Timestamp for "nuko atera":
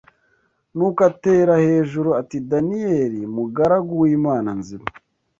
0.75-1.53